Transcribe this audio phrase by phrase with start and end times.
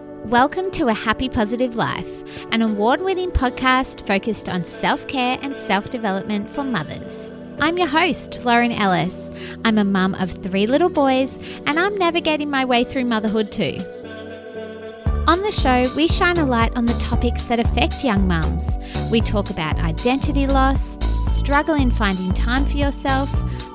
[0.00, 5.54] Welcome to A Happy Positive Life, an award winning podcast focused on self care and
[5.54, 7.34] self development for mothers.
[7.58, 9.30] I'm your host, Lauren Ellis.
[9.64, 13.84] I'm a mum of three little boys, and I'm navigating my way through motherhood too.
[15.28, 18.64] On the show, we shine a light on the topics that affect young mums.
[19.10, 20.96] We talk about identity loss,
[21.26, 23.28] struggle in finding time for yourself,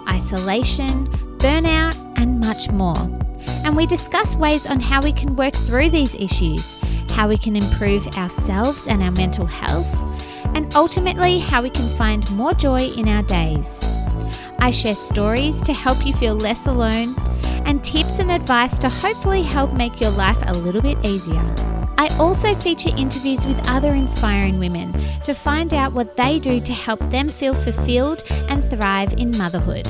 [0.10, 1.08] isolation,
[1.38, 3.25] burnout, and much more.
[3.66, 6.78] And we discuss ways on how we can work through these issues,
[7.10, 9.92] how we can improve ourselves and our mental health,
[10.56, 13.84] and ultimately how we can find more joy in our days.
[14.60, 17.16] I share stories to help you feel less alone
[17.66, 21.56] and tips and advice to hopefully help make your life a little bit easier.
[21.98, 26.72] I also feature interviews with other inspiring women to find out what they do to
[26.72, 29.88] help them feel fulfilled and thrive in motherhood.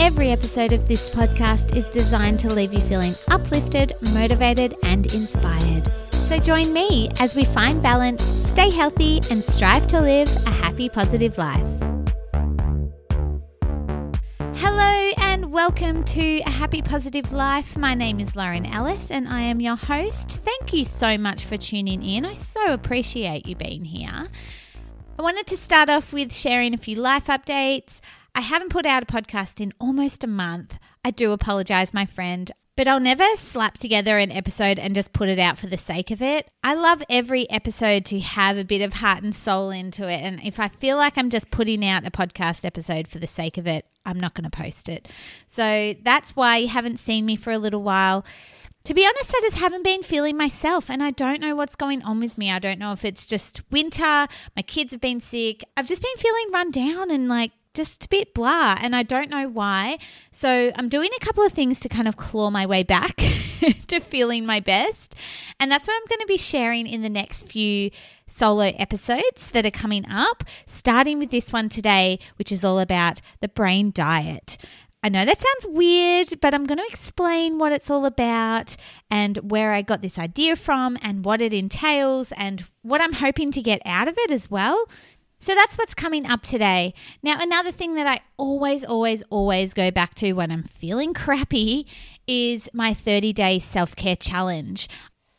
[0.00, 5.92] Every episode of this podcast is designed to leave you feeling uplifted, motivated, and inspired.
[6.26, 10.88] So join me as we find balance, stay healthy, and strive to live a happy,
[10.88, 11.66] positive life.
[14.54, 17.76] Hello and welcome to A Happy Positive Life.
[17.76, 20.30] My name is Lauren Ellis and I am your host.
[20.30, 22.24] Thank you so much for tuning in.
[22.24, 24.28] I so appreciate you being here.
[25.18, 28.00] I wanted to start off with sharing a few life updates.
[28.34, 30.78] I haven't put out a podcast in almost a month.
[31.04, 32.50] I do apologize, my friend.
[32.76, 36.10] But I'll never slap together an episode and just put it out for the sake
[36.10, 36.48] of it.
[36.64, 40.22] I love every episode to have a bit of heart and soul into it.
[40.22, 43.58] And if I feel like I'm just putting out a podcast episode for the sake
[43.58, 45.08] of it, I'm not going to post it.
[45.46, 48.24] So that's why you haven't seen me for a little while.
[48.84, 52.00] To be honest, I just haven't been feeling myself and I don't know what's going
[52.00, 52.50] on with me.
[52.50, 55.62] I don't know if it's just winter, my kids have been sick.
[55.76, 59.30] I've just been feeling run down and like just a bit blah, and I don't
[59.30, 59.98] know why.
[60.32, 63.16] So I'm doing a couple of things to kind of claw my way back
[63.86, 65.14] to feeling my best.
[65.58, 67.90] And that's what I'm going to be sharing in the next few
[68.26, 73.20] solo episodes that are coming up, starting with this one today, which is all about
[73.40, 74.56] the brain diet.
[75.02, 78.76] I know that sounds weird, but I'm going to explain what it's all about
[79.10, 83.50] and where I got this idea from and what it entails and what I'm hoping
[83.52, 84.86] to get out of it as well.
[85.40, 86.92] So that's what's coming up today.
[87.22, 91.86] Now, another thing that I always, always, always go back to when I'm feeling crappy
[92.26, 94.88] is my 30 day self care challenge.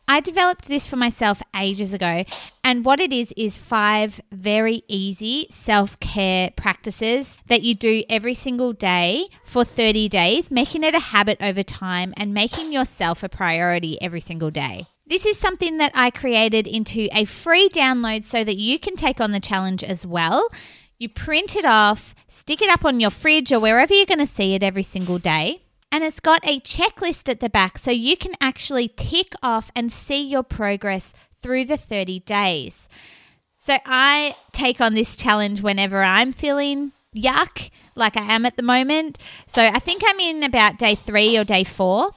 [0.08, 2.26] I developed this for myself ages ago,
[2.66, 8.34] and what it is is five very easy self care practices that you do every
[8.34, 13.30] single day for 30 days, making it a habit over time and making yourself a
[13.30, 14.88] priority every single day.
[15.06, 19.20] This is something that I created into a free download so that you can take
[19.20, 20.48] on the challenge as well.
[20.98, 24.26] You print it off, stick it up on your fridge or wherever you're going to
[24.26, 25.64] see it every single day.
[25.92, 29.92] And it's got a checklist at the back so you can actually tick off and
[29.92, 32.88] see your progress through the 30 days.
[33.58, 38.64] So I take on this challenge whenever I'm feeling yuck, like I am at the
[38.64, 39.18] moment.
[39.48, 42.12] So I think I'm in about day three or day four.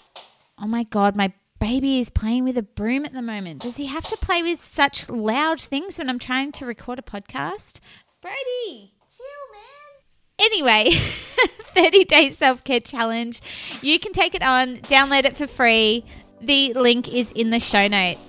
[0.59, 3.63] Oh my God, my baby is playing with a broom at the moment.
[3.63, 7.03] Does he have to play with such loud things when I'm trying to record a
[7.03, 7.81] podcast?
[8.21, 10.03] Brody, chill, man.
[10.39, 10.91] Anyway,
[11.75, 13.41] 30 day self care challenge.
[13.83, 16.05] You can take it on, download it for free.
[16.41, 18.21] The link is in the show notes.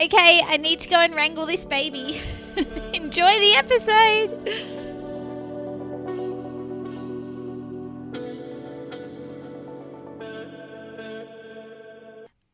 [0.00, 2.20] Okay, I need to go and wrangle this baby.
[2.92, 4.81] Enjoy the episode.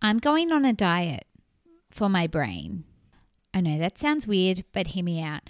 [0.00, 1.26] I'm going on a diet
[1.91, 2.84] for my brain.
[3.53, 5.42] I know that sounds weird, but hear me out.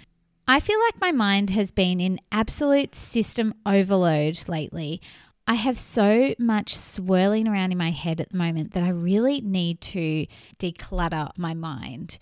[0.47, 4.99] I feel like my mind has been in absolute system overload lately.
[5.45, 9.41] I have so much swirling around in my head at the moment that I really
[9.41, 10.25] need to
[10.57, 12.17] declutter my mind.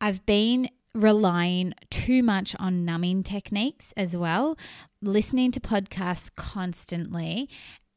[0.00, 4.58] I've been relying too much on numbing techniques as well,
[5.00, 7.48] listening to podcasts constantly,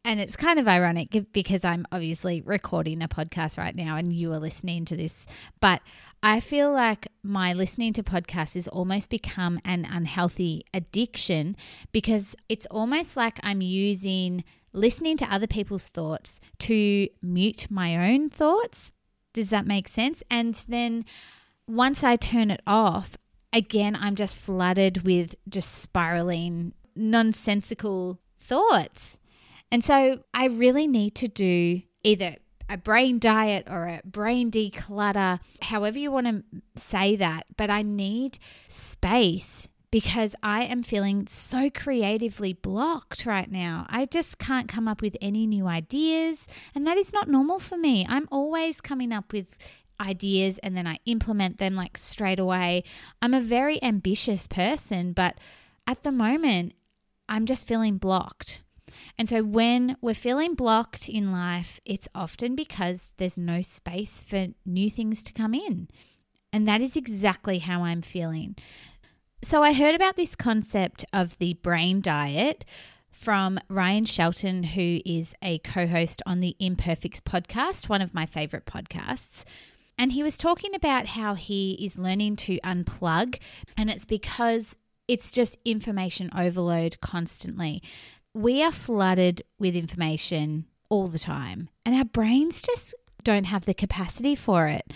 [0.06, 4.32] and it's kind of ironic because I'm obviously recording a podcast right now and you
[4.32, 5.28] are listening to this.
[5.60, 5.82] But
[6.24, 11.58] I feel like my listening to podcasts has almost become an unhealthy addiction
[11.92, 18.30] because it's almost like I'm using listening to other people's thoughts to mute my own
[18.30, 18.92] thoughts.
[19.34, 20.24] Does that make sense?
[20.32, 21.06] And then
[21.68, 23.18] once I turn it off,
[23.52, 29.19] again, I'm just flooded with just spiraling nonsensical thoughts.
[29.72, 32.38] And so I really need to do either
[32.70, 36.44] a brain diet or a brain declutter, however you want to
[36.82, 37.46] say that.
[37.58, 43.88] But I need space because I am feeling so creatively blocked right now.
[43.90, 46.48] I just can't come up with any new ideas.
[46.76, 48.06] And that is not normal for me.
[48.08, 49.58] I'm always coming up with
[50.00, 52.84] ideas and then I implement them like straight away.
[53.22, 55.38] I'm a very ambitious person, but
[55.88, 56.74] at the moment,
[57.28, 58.62] I'm just feeling blocked.
[59.18, 64.48] And so when we're feeling blocked in life, it's often because there's no space for
[64.66, 65.90] new things to come in.
[66.52, 68.56] And that is exactly how I'm feeling.
[69.44, 72.66] So I heard about this concept of the brain diet
[73.10, 78.26] from Ryan Shelton, who is a co host on the Imperfects podcast, one of my
[78.26, 79.44] favorite podcasts.
[79.98, 83.38] And he was talking about how he is learning to unplug,
[83.78, 84.76] and it's because
[85.10, 87.84] it's just information overload constantly.
[88.34, 92.94] We are flooded with information all the time, and our brains just
[93.24, 94.92] don't have the capacity for it.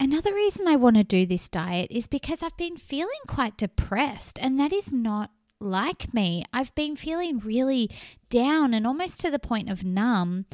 [0.00, 4.38] Another reason I want to do this diet is because I've been feeling quite depressed,
[4.40, 5.30] and that is not
[5.60, 6.44] like me.
[6.52, 7.90] I've been feeling really
[8.30, 10.46] down and almost to the point of numb.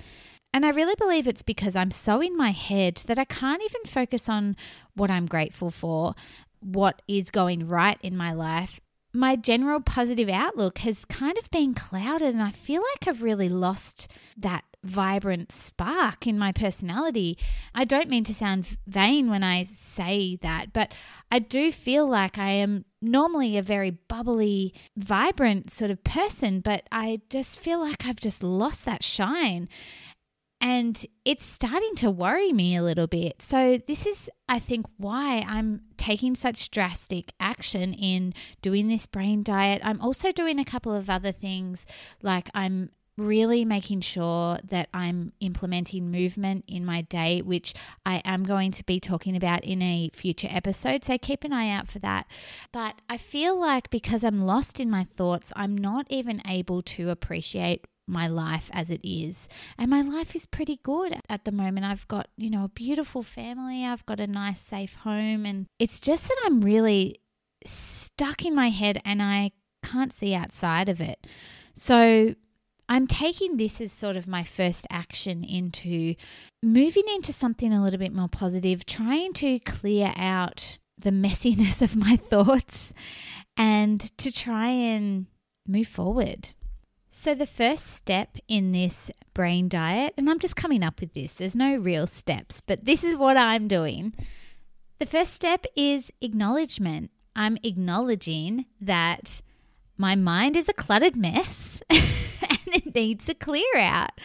[0.53, 3.83] And I really believe it's because I'm so in my head that I can't even
[3.87, 4.57] focus on
[4.95, 6.15] what I'm grateful for,
[6.61, 8.81] what is going right in my life.
[9.17, 13.49] My general positive outlook has kind of been clouded, and I feel like I've really
[13.49, 17.39] lost that vibrant spark in my personality.
[17.77, 20.93] I don't mean to sound vain when I say that, but
[21.31, 26.83] I do feel like I am normally a very bubbly, vibrant sort of person, but
[26.91, 29.69] I just feel like I've just lost that shine.
[30.65, 33.43] And it's starting to worry me a little bit.
[33.43, 38.33] So, this is, I think, why I'm taking such drastic action in
[38.63, 39.83] doing this brain diet.
[39.85, 41.87] I'm also doing a couple of other things,
[42.23, 42.89] like I'm
[43.19, 47.75] really making sure that I'm implementing movement in my day, which
[48.07, 51.05] I am going to be talking about in a future episode.
[51.05, 52.27] So keep an eye out for that.
[52.73, 57.11] But I feel like because I'm lost in my thoughts, I'm not even able to
[57.11, 59.49] appreciate my life as it is.
[59.79, 61.87] And my life is pretty good at the moment.
[61.87, 65.47] I've got, you know, a beautiful family, I've got a nice, safe home.
[65.47, 67.21] And it's just that I'm really
[67.65, 69.53] stuck in my head and I
[69.83, 71.27] can't see outside of it.
[71.75, 72.35] So
[72.89, 76.15] I'm taking this as sort of my first action into
[76.63, 81.97] moving into something a little bit more positive, trying to clear out the messiness of
[81.97, 82.93] my thoughts
[83.57, 85.27] and to try and
[85.67, 86.53] move forward.
[87.17, 91.33] So, the first step in this brain diet, and I'm just coming up with this,
[91.33, 94.15] there's no real steps, but this is what I'm doing.
[94.99, 97.13] The first step is acknowledgement.
[97.37, 99.43] I'm acknowledging that
[99.97, 101.81] my mind is a cluttered mess.
[102.43, 104.21] And it needs a clear out.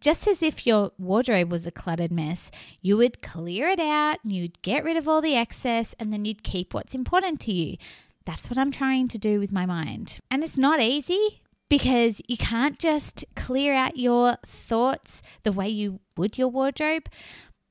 [0.00, 4.32] Just as if your wardrobe was a cluttered mess, you would clear it out, and
[4.32, 7.78] you'd get rid of all the excess, and then you'd keep what's important to you.
[8.24, 10.18] That's what I'm trying to do with my mind.
[10.30, 11.41] And it's not easy
[11.72, 17.08] because you can't just clear out your thoughts the way you would your wardrobe.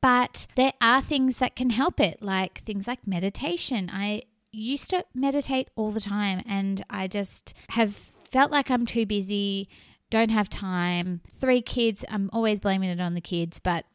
[0.02, 3.92] But there are things that can help it, like things like meditation.
[3.94, 9.06] I used to meditate all the time, and I just have felt like I'm too
[9.06, 9.70] busy
[10.10, 11.22] don't have time.
[11.40, 13.86] Three kids, I'm always blaming it on the kids, but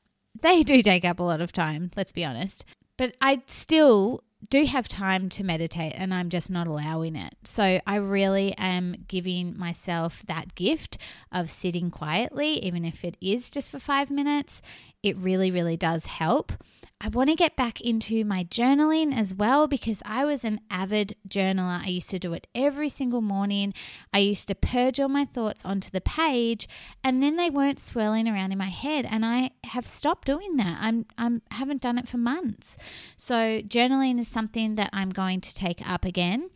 [0.41, 2.65] they do take up a lot of time, let's be honest.
[2.97, 7.35] But I still do have time to meditate and I'm just not allowing it.
[7.45, 10.99] So I really am giving myself that gift
[11.33, 14.63] of sitting quietly, even if it is just for five minutes.
[15.03, 16.53] It really, really does help.
[16.99, 21.15] I want to get back into my journaling as well because I was an avid
[21.29, 21.85] journaler.
[21.85, 23.75] I used to do it every single morning.
[24.15, 26.67] I used to purge all my thoughts onto the page
[27.05, 30.79] and then they weren't swirling around in my head and I have stopped doing that.
[30.81, 32.79] I'm I'm haven't done it for months.
[33.19, 36.49] So journaling is something that I'm going to take up again.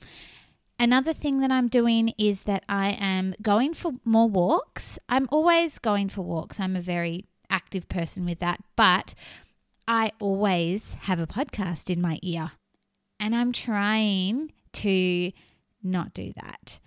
[0.78, 4.98] Another thing that I'm doing is that I am going for more walks.
[5.10, 6.58] I'm always going for walks.
[6.58, 9.14] I'm a very active person with that, but
[9.86, 12.52] I always have a podcast in my ear.
[13.18, 15.32] And I'm trying to
[15.82, 16.78] not do that.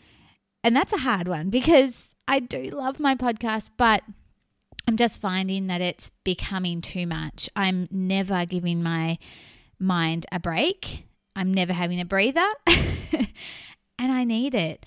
[0.64, 4.04] And that's a hard one because I do love my podcast, but
[4.88, 7.50] I'm just finding that it's becoming too much.
[7.56, 9.18] I'm never giving my
[9.80, 11.06] mind a break.
[11.36, 12.48] I'm never having a breather.
[12.68, 14.86] and I need it.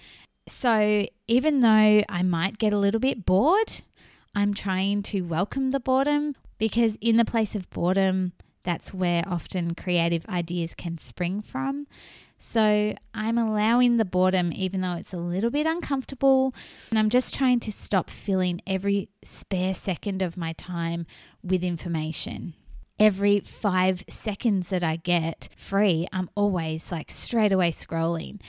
[0.48, 3.82] So even though I might get a little bit bored,
[4.36, 8.32] I'm trying to welcome the boredom because in the place of boredom,
[8.64, 11.86] that's where often creative ideas can spring from.
[12.38, 16.54] So I'm allowing the boredom, even though it's a little bit uncomfortable.
[16.90, 21.06] And I'm just trying to stop filling every spare second of my time
[21.42, 22.52] with information.
[23.00, 28.40] Every five seconds that I get free, I'm always like straight away scrolling.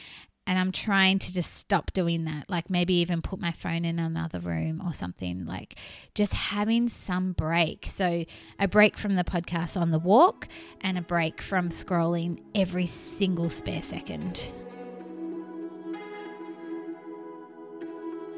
[0.48, 2.50] And I'm trying to just stop doing that.
[2.50, 5.46] Like maybe even put my phone in another room or something.
[5.46, 5.76] Like
[6.16, 7.86] just having some break.
[7.86, 8.24] So
[8.58, 10.48] a break from the podcast on the walk
[10.80, 14.50] and a break from scrolling every single spare second.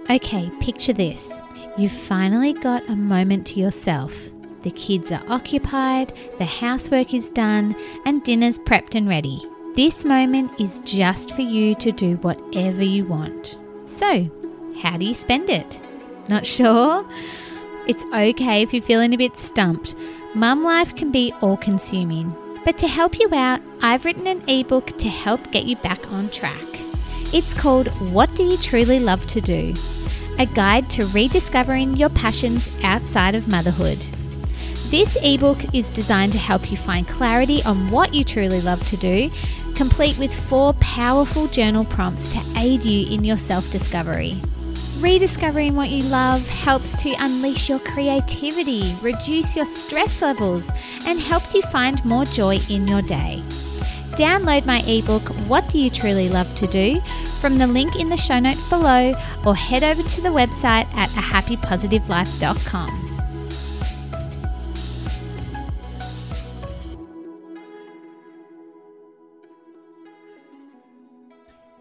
[0.09, 1.29] Okay, picture this.
[1.77, 4.13] You've finally got a moment to yourself.
[4.63, 7.75] The kids are occupied, the housework is done,
[8.05, 9.41] and dinner's prepped and ready.
[9.75, 13.57] This moment is just for you to do whatever you want.
[13.85, 14.29] So,
[14.81, 15.79] how do you spend it?
[16.27, 17.05] Not sure?
[17.87, 19.95] It's okay if you're feeling a bit stumped.
[20.35, 22.35] Mum life can be all consuming.
[22.65, 26.29] But to help you out, I've written an ebook to help get you back on
[26.29, 26.61] track.
[27.31, 29.73] It's called What Do You Truly Love to Do?
[30.39, 34.03] A guide to rediscovering your passions outside of motherhood.
[34.89, 38.97] This ebook is designed to help you find clarity on what you truly love to
[38.97, 39.29] do,
[39.75, 44.41] complete with four powerful journal prompts to aid you in your self discovery.
[44.97, 50.67] Rediscovering what you love helps to unleash your creativity, reduce your stress levels,
[51.05, 53.43] and helps you find more joy in your day.
[54.13, 56.99] Download my ebook, What Do You Truly Love to Do,
[57.39, 59.13] from the link in the show notes below,
[59.45, 63.08] or head over to the website at ahappypositivelife.com.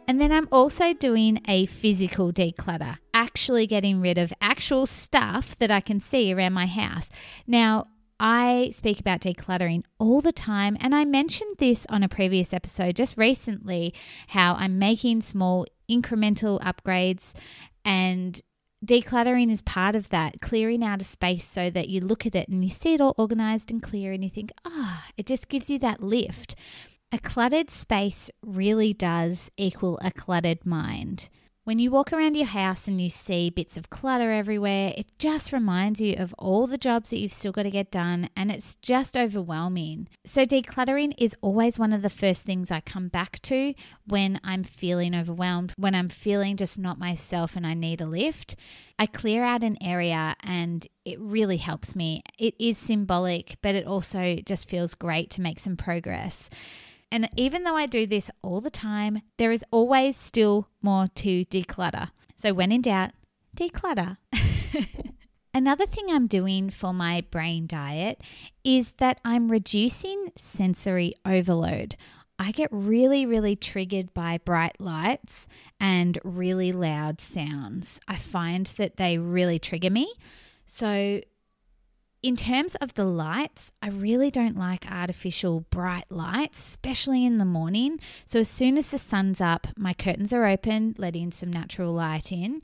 [0.08, 5.70] And then I'm also doing a physical declutter, actually getting rid of actual stuff that
[5.70, 7.10] I can see around my house.
[7.46, 7.88] Now,
[8.18, 12.96] I speak about decluttering all the time, and I mentioned this on a previous episode
[12.96, 13.92] just recently
[14.28, 17.34] how I'm making small incremental upgrades
[17.84, 18.40] and
[18.84, 22.48] decluttering is part of that, clearing out a space so that you look at it
[22.48, 25.48] and you see it all organized and clear and you think, ah, oh, it just
[25.48, 26.54] gives you that lift.
[27.10, 31.30] A cluttered space really does equal a cluttered mind.
[31.64, 35.50] When you walk around your house and you see bits of clutter everywhere, it just
[35.50, 38.74] reminds you of all the jobs that you've still got to get done, and it's
[38.76, 40.08] just overwhelming.
[40.26, 43.72] So, decluttering is always one of the first things I come back to
[44.06, 48.54] when I'm feeling overwhelmed, when I'm feeling just not myself and I need a lift.
[48.98, 52.22] I clear out an area and it really helps me.
[52.38, 56.50] It is symbolic, but it also just feels great to make some progress.
[57.10, 61.44] And even though I do this all the time, there is always still more to
[61.46, 62.10] declutter.
[62.36, 63.10] So when in doubt,
[63.56, 64.18] declutter.
[65.54, 68.22] Another thing I'm doing for my brain diet
[68.62, 71.96] is that I'm reducing sensory overload.
[72.38, 75.48] I get really, really triggered by bright lights
[75.80, 77.98] and really loud sounds.
[78.06, 80.14] I find that they really trigger me.
[80.64, 81.22] So,
[82.22, 87.44] in terms of the lights, I really don't like artificial bright lights, especially in the
[87.44, 88.00] morning.
[88.26, 92.32] So, as soon as the sun's up, my curtains are open, letting some natural light
[92.32, 92.60] in.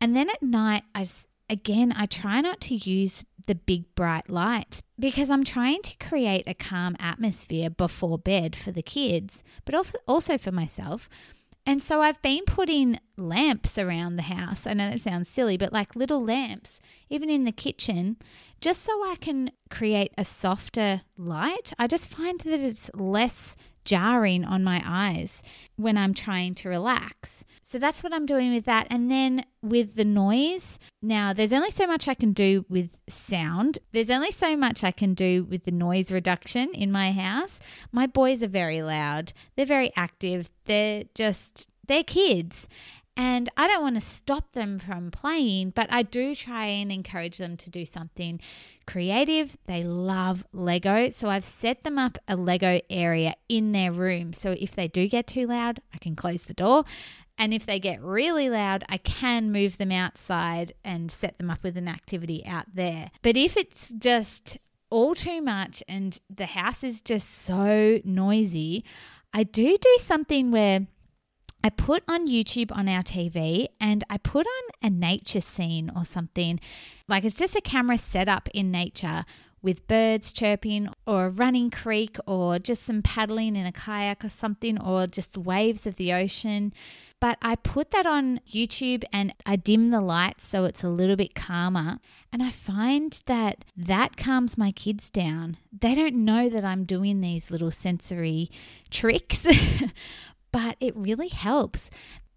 [0.00, 1.08] And then at night, I
[1.48, 6.44] again, I try not to use the big bright lights because I'm trying to create
[6.46, 9.74] a calm atmosphere before bed for the kids, but
[10.06, 11.08] also for myself.
[11.66, 14.66] And so I've been putting lamps around the house.
[14.66, 18.16] I know that sounds silly, but like little lamps, even in the kitchen,
[18.60, 21.72] just so I can create a softer light.
[21.78, 23.54] I just find that it's less
[23.88, 25.42] jarring on my eyes
[25.76, 27.42] when I'm trying to relax.
[27.62, 28.86] So that's what I'm doing with that.
[28.90, 33.78] And then with the noise, now there's only so much I can do with sound.
[33.92, 37.60] There's only so much I can do with the noise reduction in my house.
[37.90, 42.68] My boys are very loud, they're very active, they're just, they're kids.
[43.18, 47.38] And I don't want to stop them from playing, but I do try and encourage
[47.38, 48.38] them to do something
[48.86, 49.56] creative.
[49.66, 51.08] They love Lego.
[51.08, 54.32] So I've set them up a Lego area in their room.
[54.32, 56.84] So if they do get too loud, I can close the door.
[57.36, 61.64] And if they get really loud, I can move them outside and set them up
[61.64, 63.10] with an activity out there.
[63.22, 64.58] But if it's just
[64.90, 68.84] all too much and the house is just so noisy,
[69.32, 70.86] I do do something where
[71.62, 76.04] I put on YouTube on our TV and I put on a nature scene or
[76.04, 76.60] something.
[77.08, 79.24] Like it's just a camera set up in nature
[79.60, 84.28] with birds chirping or a running creek or just some paddling in a kayak or
[84.28, 86.72] something or just waves of the ocean.
[87.20, 91.16] But I put that on YouTube and I dim the lights so it's a little
[91.16, 91.98] bit calmer.
[92.32, 95.56] And I find that that calms my kids down.
[95.72, 98.50] They don't know that I'm doing these little sensory
[98.90, 99.46] tricks,
[100.52, 101.90] but it really helps.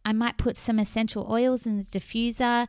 [0.03, 2.67] I might put some essential oils in the diffuser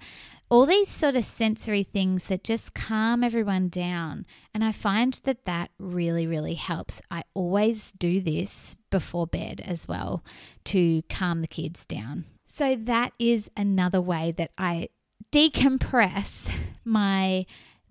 [0.52, 4.26] all these sort of sensory things that just calm everyone down.
[4.52, 7.00] And I find that that really, really helps.
[7.10, 10.22] I always do this before bed as well
[10.66, 12.26] to calm the kids down.
[12.46, 14.90] So that is another way that I
[15.32, 16.52] decompress
[16.84, 17.46] my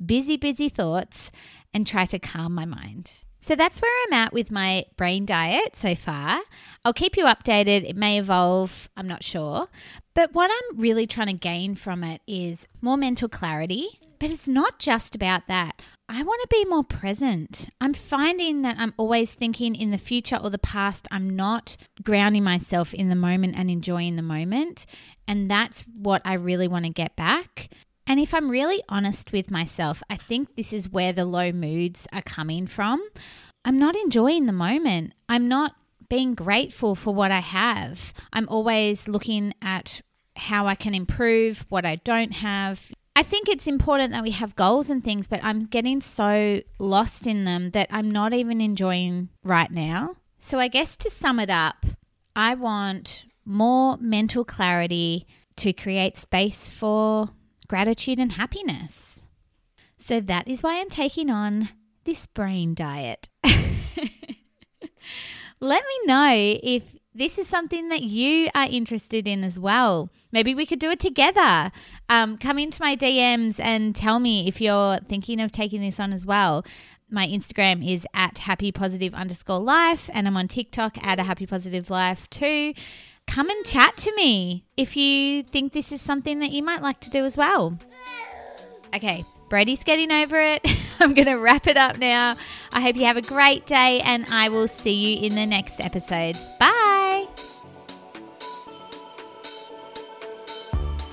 [0.06, 1.32] busy, busy thoughts
[1.74, 3.12] and try to calm my mind.
[3.42, 6.42] So that's where I'm at with my brain diet so far.
[6.86, 7.90] I'll keep you updated.
[7.90, 9.68] It may evolve, I'm not sure.
[10.14, 14.00] But what I'm really trying to gain from it is more mental clarity.
[14.20, 15.82] But it's not just about that.
[16.08, 17.70] I want to be more present.
[17.82, 21.08] I'm finding that I'm always thinking in the future or the past.
[21.10, 24.86] I'm not grounding myself in the moment and enjoying the moment.
[25.28, 27.70] And that's what I really want to get back.
[28.08, 32.08] And if I'm really honest with myself, I think this is where the low moods
[32.12, 33.08] are coming from.
[33.64, 35.14] I'm not enjoying the moment.
[35.30, 35.76] I'm not
[36.10, 38.14] being grateful for what I have.
[38.34, 40.02] I'm always looking at
[40.36, 42.92] how I can improve, what I don't have.
[43.16, 47.28] I think it's important that we have goals and things, but I'm getting so lost
[47.28, 50.16] in them that I'm not even enjoying right now.
[50.40, 51.86] So, I guess to sum it up,
[52.36, 55.28] I want more mental clarity
[55.58, 57.30] to create space for
[57.72, 59.24] gratitude and happiness.
[59.98, 61.70] So that is why I'm taking on
[62.04, 63.30] this brain diet.
[65.62, 66.84] Let me know if
[67.16, 70.10] this is something that you are interested in as well.
[70.34, 71.72] Maybe we could do it together.
[72.10, 76.12] Um, come into my DMs and tell me if you're thinking of taking this on
[76.12, 76.66] as well.
[77.10, 81.46] My Instagram is at happy positive underscore life, and I'm on TikTok at a happy
[81.46, 82.74] positive life too
[83.28, 87.00] come and chat to me if you think this is something that you might like
[87.02, 87.78] to do as well.
[88.94, 90.66] Okay, Brady's getting over it.
[91.00, 92.36] I'm going to wrap it up now.
[92.74, 95.80] I hope you have a great day, and I will see you in the next
[95.82, 96.38] episode.
[96.60, 97.28] Bye.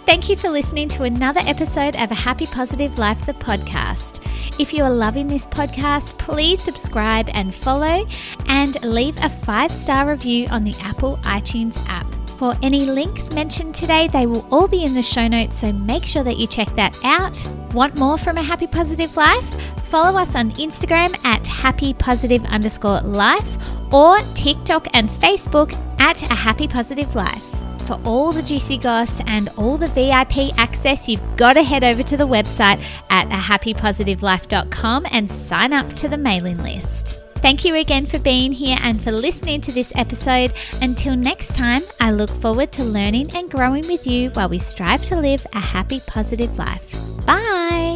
[0.06, 4.17] Thank you for listening to another episode of A Happy Positive Life, the podcast.
[4.58, 8.06] If you are loving this podcast, please subscribe and follow
[8.46, 12.06] and leave a five star review on the Apple iTunes app.
[12.38, 16.04] For any links mentioned today, they will all be in the show notes, so make
[16.04, 17.36] sure that you check that out.
[17.72, 19.60] Want more from a happy positive life?
[19.88, 23.56] Follow us on Instagram at happy positive underscore life
[23.92, 27.47] or TikTok and Facebook at a happy positive life
[27.88, 32.02] for all the juicy goss and all the VIP access, you've got to head over
[32.02, 37.22] to the website at ahappypositivelife.com and sign up to the mailing list.
[37.36, 40.52] Thank you again for being here and for listening to this episode.
[40.82, 45.04] Until next time, I look forward to learning and growing with you while we strive
[45.06, 46.94] to live a happy, positive life.
[47.24, 47.87] Bye.